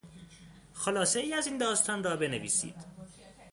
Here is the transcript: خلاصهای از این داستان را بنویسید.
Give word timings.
خلاصهای 0.73 1.33
از 1.33 1.47
این 1.47 1.57
داستان 1.57 2.03
را 2.03 2.15
بنویسید. 2.17 2.75